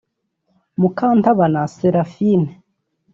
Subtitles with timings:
[0.79, 2.47] Mukantabana Séraphine